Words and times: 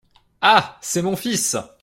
Ah! 0.41 0.79
c’est 0.81 1.03
mon 1.03 1.15
fils. 1.15 1.55